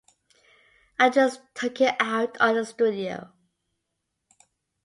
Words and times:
I 0.97 1.11
just 1.11 1.41
took 1.53 1.79
it 1.79 1.95
out 1.99 2.35
on 2.41 2.55
the 2.55 2.65
studio. 2.65 3.31